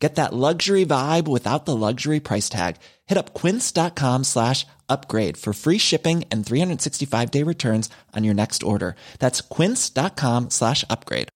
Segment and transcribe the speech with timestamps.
[0.00, 2.76] Get that luxury vibe without the luxury price tag.
[3.06, 8.62] Hit up quince.com slash upgrade for free shipping and 365 day returns on your next
[8.62, 8.96] order.
[9.18, 11.28] That's quince.com slash upgrade.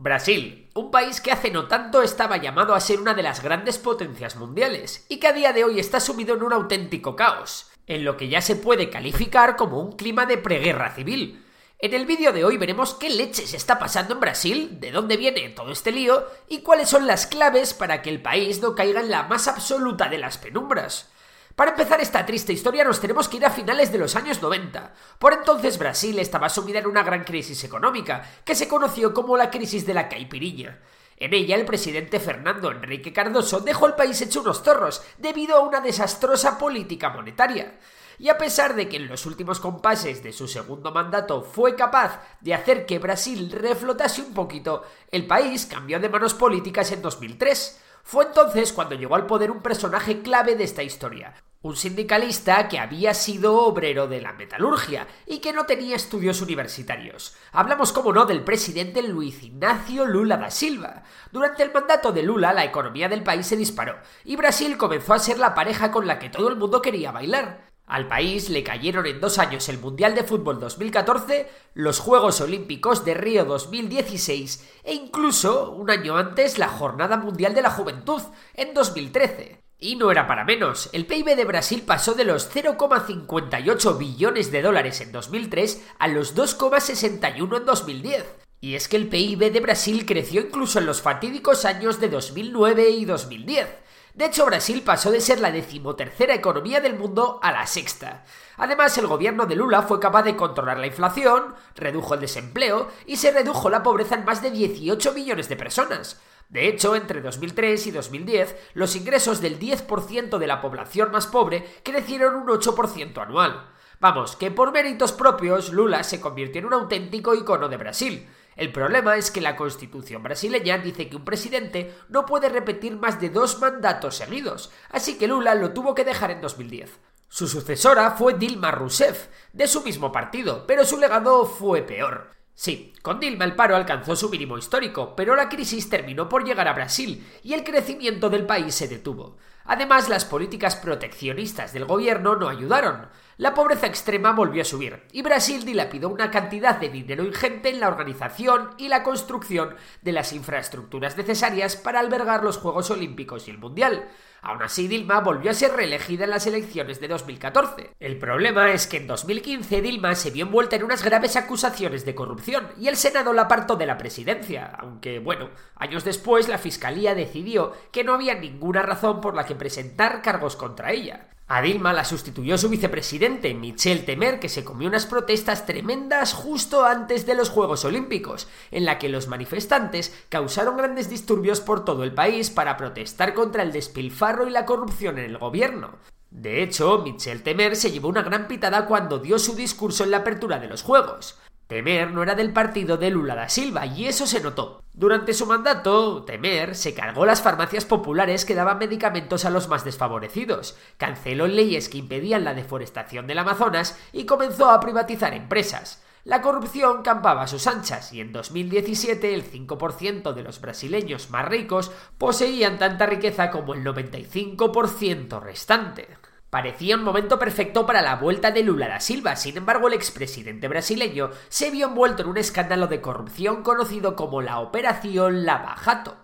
[0.00, 3.78] Brasil, un país que hace no tanto estaba llamado a ser una de las grandes
[3.78, 8.04] potencias mundiales y que a día de hoy está sumido en un auténtico caos, en
[8.04, 11.42] lo que ya se puede calificar como un clima de preguerra civil.
[11.80, 15.48] En el vídeo de hoy veremos qué leches está pasando en Brasil, de dónde viene
[15.50, 19.12] todo este lío y cuáles son las claves para que el país no caiga en
[19.12, 21.08] la más absoluta de las penumbras.
[21.54, 24.92] Para empezar esta triste historia nos tenemos que ir a finales de los años 90.
[25.20, 29.48] Por entonces Brasil estaba sumida en una gran crisis económica, que se conoció como la
[29.48, 30.80] crisis de la caipiriña.
[31.16, 35.60] En ella el presidente Fernando Enrique Cardoso dejó el país hecho unos zorros debido a
[35.60, 37.78] una desastrosa política monetaria
[38.18, 42.20] y a pesar de que en los últimos compases de su segundo mandato fue capaz
[42.40, 47.82] de hacer que Brasil reflotase un poquito, el país cambió de manos políticas en 2003.
[48.02, 52.78] Fue entonces cuando llegó al poder un personaje clave de esta historia, un sindicalista que
[52.78, 57.36] había sido obrero de la metalurgia y que no tenía estudios universitarios.
[57.52, 61.02] Hablamos, como no, del presidente Luis Ignacio Lula da Silva.
[61.32, 65.18] Durante el mandato de Lula, la economía del país se disparó y Brasil comenzó a
[65.18, 67.67] ser la pareja con la que todo el mundo quería bailar.
[67.88, 73.02] Al país le cayeron en dos años el Mundial de Fútbol 2014, los Juegos Olímpicos
[73.06, 78.20] de Río 2016 e incluso un año antes la Jornada Mundial de la Juventud
[78.52, 79.62] en 2013.
[79.78, 84.60] Y no era para menos, el PIB de Brasil pasó de los 0,58 billones de
[84.60, 88.24] dólares en 2003 a los 2,61 en 2010.
[88.60, 92.90] Y es que el PIB de Brasil creció incluso en los fatídicos años de 2009
[92.90, 93.87] y 2010
[94.18, 98.24] de hecho, Brasil pasó de ser la decimotercera economía del mundo a la sexta.
[98.56, 103.18] Además, el gobierno de Lula fue capaz de controlar la inflación, redujo el desempleo y
[103.18, 106.20] se redujo la pobreza en más de 18 millones de personas.
[106.48, 111.64] De hecho, entre 2003 y 2010, los ingresos del 10% de la población más pobre
[111.84, 113.68] crecieron un 8% anual.
[114.00, 118.28] Vamos, que por méritos propios Lula se convirtió en un auténtico icono de Brasil,
[118.58, 123.20] el problema es que la constitución brasileña dice que un presidente no puede repetir más
[123.20, 126.90] de dos mandatos seguidos, así que Lula lo tuvo que dejar en 2010.
[127.28, 132.32] Su sucesora fue Dilma Rousseff, de su mismo partido, pero su legado fue peor.
[132.52, 136.66] Sí, con Dilma el paro alcanzó su mínimo histórico, pero la crisis terminó por llegar
[136.66, 139.36] a Brasil y el crecimiento del país se detuvo.
[139.70, 143.08] Además, las políticas proteccionistas del gobierno no ayudaron.
[143.36, 147.78] La pobreza extrema volvió a subir y Brasil dilapidó una cantidad de dinero ingente en
[147.78, 153.50] la organización y la construcción de las infraestructuras necesarias para albergar los Juegos Olímpicos y
[153.50, 154.08] el Mundial.
[154.42, 157.90] Aún así, Dilma volvió a ser reelegida en las elecciones de 2014.
[157.98, 162.14] El problema es que en 2015 Dilma se vio envuelta en unas graves acusaciones de
[162.14, 167.14] corrupción y el Senado la apartó de la presidencia, aunque bueno, años después la Fiscalía
[167.14, 171.28] decidió que no había ninguna razón por la que presentar cargos contra ella.
[171.50, 176.84] A Dilma la sustituyó su vicepresidente, Michel Temer, que se comió unas protestas tremendas justo
[176.84, 182.04] antes de los Juegos Olímpicos, en la que los manifestantes causaron grandes disturbios por todo
[182.04, 185.92] el país para protestar contra el despilfarro y la corrupción en el gobierno.
[186.30, 190.18] De hecho, Michel Temer se llevó una gran pitada cuando dio su discurso en la
[190.18, 191.38] apertura de los Juegos.
[191.68, 194.82] Temer no era del partido de Lula da Silva y eso se notó.
[194.94, 199.84] Durante su mandato, Temer se cargó las farmacias populares que daban medicamentos a los más
[199.84, 206.02] desfavorecidos, canceló leyes que impedían la deforestación del Amazonas y comenzó a privatizar empresas.
[206.24, 211.46] La corrupción campaba a sus anchas y en 2017 el 5% de los brasileños más
[211.46, 216.08] ricos poseían tanta riqueza como el 95% restante.
[216.50, 220.66] Parecía un momento perfecto para la vuelta de Lula da Silva, sin embargo el expresidente
[220.66, 226.16] brasileño se vio envuelto en un escándalo de corrupción conocido como la Operación Lava Jato.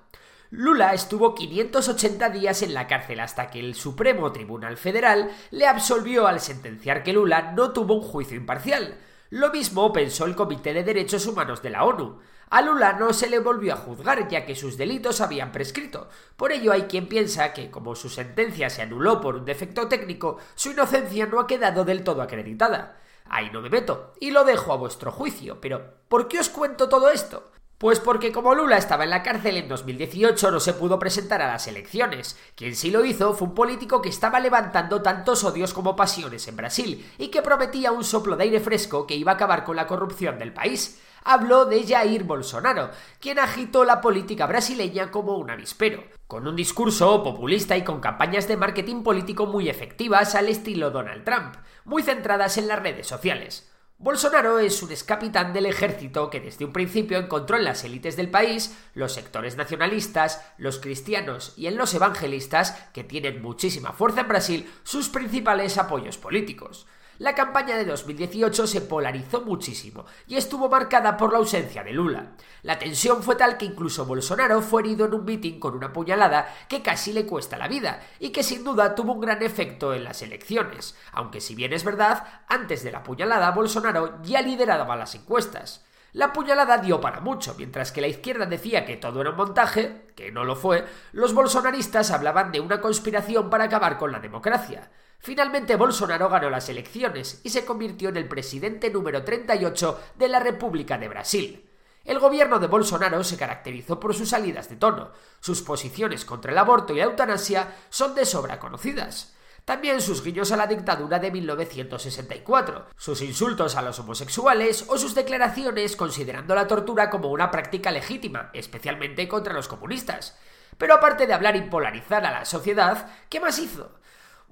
[0.49, 6.27] Lula estuvo 580 días en la cárcel hasta que el Supremo Tribunal Federal le absolvió
[6.27, 8.97] al sentenciar que Lula no tuvo un juicio imparcial.
[9.29, 12.21] Lo mismo pensó el Comité de Derechos Humanos de la ONU.
[12.55, 16.09] A Lula no se le volvió a juzgar ya que sus delitos habían prescrito.
[16.37, 20.39] Por ello hay quien piensa que, como su sentencia se anuló por un defecto técnico,
[20.55, 22.97] su inocencia no ha quedado del todo acreditada.
[23.25, 26.89] Ahí no me meto, y lo dejo a vuestro juicio, pero ¿por qué os cuento
[26.89, 27.51] todo esto?
[27.79, 31.49] Pues porque como Lula estaba en la cárcel en 2018 no se pudo presentar a
[31.49, 32.39] las elecciones.
[32.55, 36.57] Quien sí lo hizo fue un político que estaba levantando tantos odios como pasiones en
[36.57, 39.89] Brasil y que prometía un soplo de aire fresco que iba a acabar con la
[39.89, 41.01] corrupción del país.
[41.25, 47.23] Habló de Jair Bolsonaro, quien agitó la política brasileña como un avispero, con un discurso
[47.25, 52.57] populista y con campañas de marketing político muy efectivas al estilo Donald Trump, muy centradas
[52.59, 53.74] en las redes sociales.
[54.05, 58.31] Bolsonaro es un excapitán del ejército que desde un principio encontró en las élites del
[58.31, 64.29] país, los sectores nacionalistas, los cristianos y en los evangelistas, que tienen muchísima fuerza en
[64.29, 66.87] Brasil, sus principales apoyos políticos.
[67.19, 72.33] La campaña de 2018 se polarizó muchísimo y estuvo marcada por la ausencia de Lula.
[72.63, 76.53] La tensión fue tal que incluso Bolsonaro fue herido en un mitin con una puñalada
[76.69, 80.03] que casi le cuesta la vida y que sin duda tuvo un gran efecto en
[80.03, 85.15] las elecciones, aunque si bien es verdad, antes de la puñalada Bolsonaro ya lideraba las
[85.15, 85.85] encuestas.
[86.15, 90.13] La puñalada dio para mucho, mientras que la izquierda decía que todo era un montaje,
[90.17, 94.91] que no lo fue, los bolsonaristas hablaban de una conspiración para acabar con la democracia.
[95.25, 100.39] Finalmente Bolsonaro ganó las elecciones y se convirtió en el presidente número 38 de la
[100.39, 101.71] República de Brasil.
[102.05, 105.13] El gobierno de Bolsonaro se caracterizó por sus salidas de tono.
[105.41, 109.35] Sus posiciones contra el aborto y la eutanasia son de sobra conocidas.
[109.65, 115.15] También sus guiños a la dictadura de 1964, sus insultos a los homosexuales o sus
[115.15, 120.37] declaraciones considerando la tortura como una práctica legítima, especialmente contra los comunistas.
[120.77, 124.04] Pero aparte de hablar y polarizar a la sociedad, ¿qué más hizo?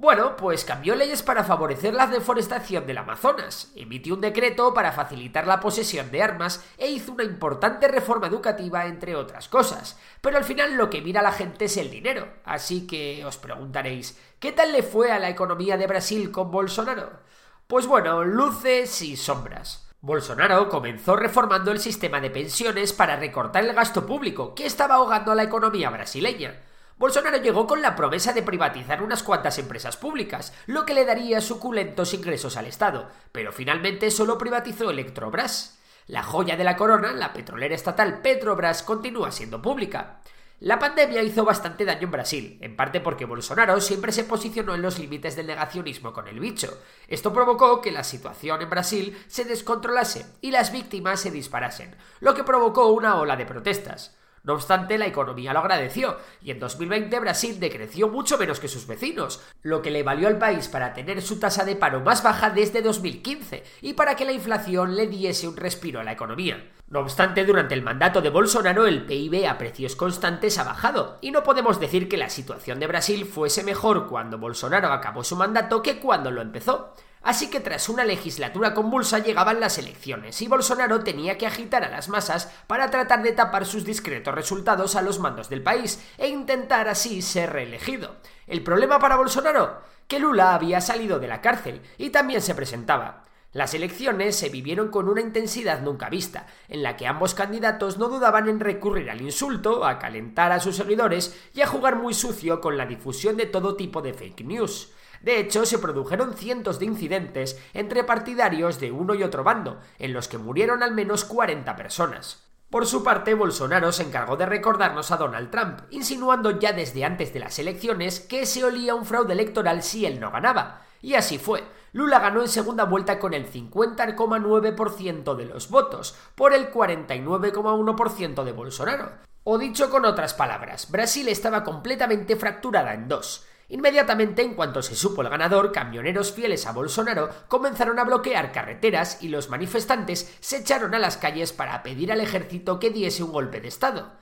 [0.02, 5.46] Bueno, pues cambió leyes para favorecer la deforestación del Amazonas, emitió un decreto para facilitar
[5.46, 9.96] la posesión de armas e hizo una importante reforma educativa, entre otras cosas.
[10.20, 14.19] Pero al final lo que mira la gente es el dinero, así que os preguntaréis,
[14.40, 17.20] ¿qué tal le fue a la economía de Brasil con Bolsonaro?
[17.69, 19.88] Pues bueno, luces y sombras.
[20.00, 25.31] Bolsonaro comenzó reformando el sistema de pensiones para recortar el gasto público, que estaba ahogando
[25.31, 26.60] a la economía brasileña.
[27.02, 31.40] Bolsonaro llegó con la promesa de privatizar unas cuantas empresas públicas, lo que le daría
[31.40, 35.81] suculentos ingresos al Estado, pero finalmente solo privatizó Electrobras.
[36.06, 40.20] La joya de la corona, la petrolera estatal Petrobras, continúa siendo pública.
[40.60, 44.82] La pandemia hizo bastante daño en Brasil, en parte porque Bolsonaro siempre se posicionó en
[44.82, 46.78] los límites del negacionismo con el bicho.
[47.08, 52.32] Esto provocó que la situación en Brasil se descontrolase y las víctimas se disparasen, lo
[52.32, 54.14] que provocó una ola de protestas.
[54.44, 58.88] No obstante, la economía lo agradeció y en 2020 Brasil decreció mucho menos que sus
[58.88, 62.50] vecinos, lo que le valió al país para tener su tasa de paro más baja
[62.50, 66.72] desde 2015 y para que la inflación le diese un respiro a la economía.
[66.88, 71.30] No obstante, durante el mandato de Bolsonaro el PIB a precios constantes ha bajado y
[71.30, 75.82] no podemos decir que la situación de Brasil fuese mejor cuando Bolsonaro acabó su mandato
[75.82, 76.94] que cuando lo empezó.
[77.22, 81.90] Así que tras una legislatura convulsa llegaban las elecciones y Bolsonaro tenía que agitar a
[81.90, 86.28] las masas para tratar de tapar sus discretos resultados a los mandos del país e
[86.28, 88.16] intentar así ser reelegido.
[88.48, 89.82] ¿El problema para Bolsonaro?
[90.08, 93.25] Que Lula había salido de la cárcel y también se presentaba.
[93.52, 98.08] Las elecciones se vivieron con una intensidad nunca vista, en la que ambos candidatos no
[98.08, 102.62] dudaban en recurrir al insulto, a calentar a sus seguidores y a jugar muy sucio
[102.62, 104.90] con la difusión de todo tipo de fake news.
[105.22, 110.12] De hecho, se produjeron cientos de incidentes entre partidarios de uno y otro bando, en
[110.12, 112.42] los que murieron al menos 40 personas.
[112.72, 117.32] Por su parte, Bolsonaro se encargó de recordarnos a Donald Trump, insinuando ya desde antes
[117.34, 120.80] de las elecciones que se olía un fraude electoral si él no ganaba.
[121.02, 121.62] Y así fue.
[121.92, 128.52] Lula ganó en segunda vuelta con el 50,9% de los votos, por el 49,1% de
[128.52, 129.11] Bolsonaro.
[129.44, 133.44] O dicho con otras palabras, Brasil estaba completamente fracturada en dos.
[133.69, 139.23] Inmediatamente, en cuanto se supo el ganador, camioneros fieles a Bolsonaro comenzaron a bloquear carreteras
[139.23, 143.33] y los manifestantes se echaron a las calles para pedir al ejército que diese un
[143.33, 144.12] golpe de Estado.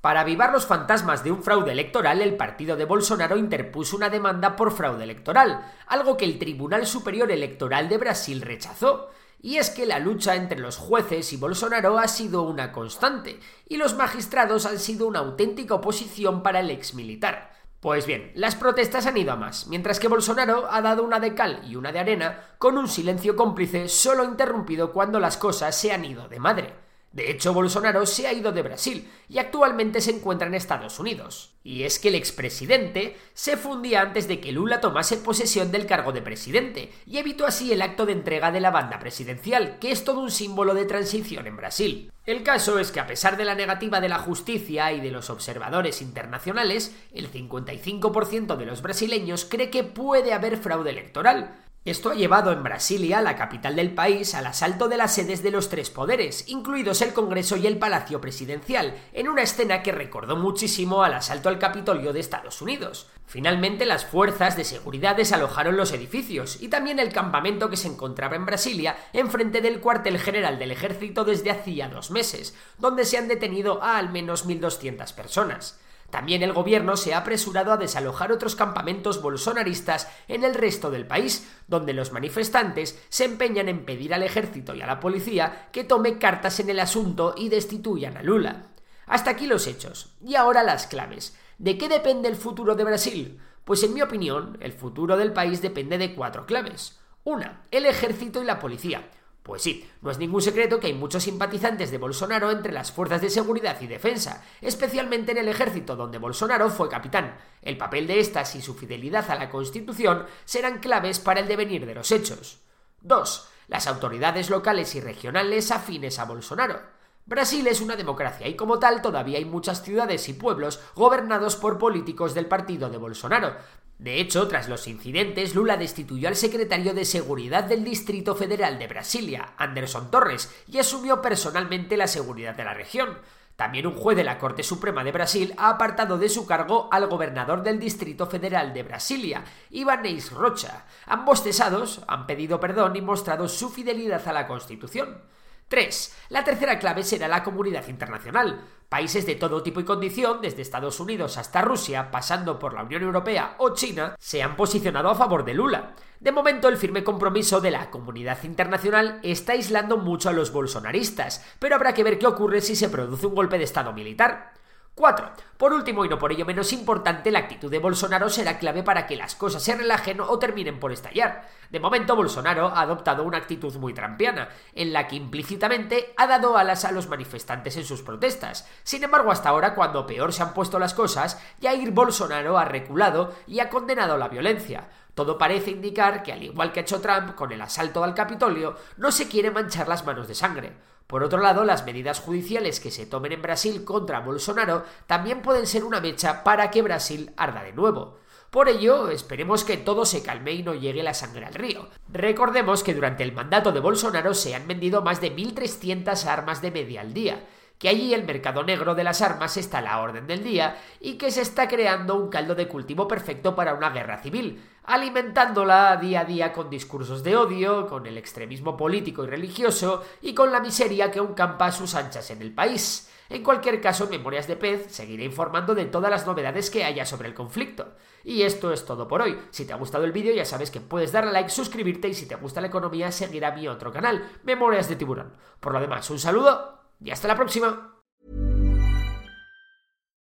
[0.00, 4.54] Para avivar los fantasmas de un fraude electoral, el partido de Bolsonaro interpuso una demanda
[4.54, 9.10] por fraude electoral, algo que el Tribunal Superior Electoral de Brasil rechazó.
[9.40, 13.76] Y es que la lucha entre los jueces y Bolsonaro ha sido una constante, y
[13.76, 17.57] los magistrados han sido una auténtica oposición para el exmilitar.
[17.80, 21.34] Pues bien, las protestas han ido a más, mientras que Bolsonaro ha dado una de
[21.34, 25.92] cal y una de arena, con un silencio cómplice solo interrumpido cuando las cosas se
[25.92, 26.87] han ido de madre.
[27.12, 31.54] De hecho, Bolsonaro se ha ido de Brasil y actualmente se encuentra en Estados Unidos.
[31.64, 36.12] Y es que el expresidente se fundía antes de que Lula tomase posesión del cargo
[36.12, 40.04] de presidente y evitó así el acto de entrega de la banda presidencial, que es
[40.04, 42.12] todo un símbolo de transición en Brasil.
[42.26, 45.30] El caso es que a pesar de la negativa de la justicia y de los
[45.30, 51.56] observadores internacionales, el 55% de los brasileños cree que puede haber fraude electoral,
[51.88, 55.50] Esto ha llevado en Brasilia, la capital del país, al asalto de las sedes de
[55.50, 60.36] los tres poderes, incluidos el Congreso y el Palacio Presidencial, en una escena que recordó
[60.36, 63.08] muchísimo al asalto al Capitolio de Estados Unidos.
[63.24, 68.36] Finalmente, las fuerzas de seguridad desalojaron los edificios y también el campamento que se encontraba
[68.36, 73.28] en Brasilia, enfrente del cuartel general del ejército desde hacía dos meses, donde se han
[73.28, 75.80] detenido a al menos 1.200 personas.
[76.10, 81.06] También el gobierno se ha apresurado a desalojar otros campamentos bolsonaristas en el resto del
[81.06, 85.84] país, donde los manifestantes se empeñan en pedir al ejército y a la policía que
[85.84, 88.68] tome cartas en el asunto y destituyan a Lula.
[89.06, 90.14] Hasta aquí los hechos.
[90.24, 91.36] Y ahora las claves.
[91.58, 93.40] ¿De qué depende el futuro de Brasil?
[93.64, 96.98] Pues en mi opinión, el futuro del país depende de cuatro claves.
[97.24, 99.10] Una, el ejército y la policía.
[99.42, 103.22] Pues sí, no es ningún secreto que hay muchos simpatizantes de Bolsonaro entre las fuerzas
[103.22, 107.38] de seguridad y defensa, especialmente en el ejército donde Bolsonaro fue capitán.
[107.62, 111.86] El papel de estas y su fidelidad a la Constitución serán claves para el devenir
[111.86, 112.58] de los hechos.
[113.00, 113.48] 2.
[113.68, 116.97] Las autoridades locales y regionales afines a Bolsonaro.
[117.28, 121.76] Brasil es una democracia y como tal todavía hay muchas ciudades y pueblos gobernados por
[121.76, 123.54] políticos del partido de Bolsonaro,
[123.98, 128.86] de hecho, tras los incidentes, Lula destituyó al secretario de Seguridad del Distrito Federal de
[128.86, 133.18] Brasilia, Anderson Torres, y asumió personalmente la seguridad de la región.
[133.56, 137.08] También un juez de la Corte Suprema de Brasil ha apartado de su cargo al
[137.08, 140.86] gobernador del Distrito Federal de Brasilia, Ibanez Rocha.
[141.04, 145.22] Ambos cesados han pedido perdón y mostrado su fidelidad a la Constitución.
[145.68, 146.16] 3.
[146.30, 148.62] La tercera clave será la comunidad internacional.
[148.88, 153.02] Países de todo tipo y condición, desde Estados Unidos hasta Rusia, pasando por la Unión
[153.02, 155.94] Europea o China, se han posicionado a favor de Lula.
[156.20, 161.44] De momento, el firme compromiso de la comunidad internacional está aislando mucho a los bolsonaristas,
[161.58, 164.57] pero habrá que ver qué ocurre si se produce un golpe de Estado militar.
[164.98, 165.30] 4.
[165.56, 169.06] Por último, y no por ello menos importante, la actitud de Bolsonaro será clave para
[169.06, 171.48] que las cosas se relajen o terminen por estallar.
[171.70, 176.58] De momento, Bolsonaro ha adoptado una actitud muy trampiana, en la que implícitamente ha dado
[176.58, 178.68] alas a los manifestantes en sus protestas.
[178.82, 183.32] Sin embargo, hasta ahora, cuando peor se han puesto las cosas, Jair Bolsonaro ha reculado
[183.46, 184.88] y ha condenado la violencia.
[185.14, 188.76] Todo parece indicar que, al igual que ha hecho Trump con el asalto al Capitolio,
[188.96, 190.76] no se quiere manchar las manos de sangre.
[191.08, 195.66] Por otro lado, las medidas judiciales que se tomen en Brasil contra Bolsonaro también pueden
[195.66, 198.18] ser una mecha para que Brasil arda de nuevo.
[198.50, 201.88] Por ello, esperemos que todo se calme y no llegue la sangre al río.
[202.12, 206.72] Recordemos que durante el mandato de Bolsonaro se han vendido más de 1.300 armas de
[206.72, 207.42] media al día,
[207.78, 211.14] que allí el mercado negro de las armas está a la orden del día y
[211.14, 216.20] que se está creando un caldo de cultivo perfecto para una guerra civil, alimentándola día
[216.20, 220.60] a día con discursos de odio, con el extremismo político y religioso y con la
[220.60, 223.10] miseria que aún campa a sus anchas en el país.
[223.28, 227.28] En cualquier caso, Memorias de Pez seguiré informando de todas las novedades que haya sobre
[227.28, 227.96] el conflicto.
[228.24, 229.38] Y esto es todo por hoy.
[229.50, 232.26] Si te ha gustado el vídeo ya sabes que puedes darle like, suscribirte y si
[232.26, 235.34] te gusta la economía seguir a mi otro canal, Memorias de Tiburón.
[235.60, 237.97] Por lo demás, un saludo y hasta la próxima.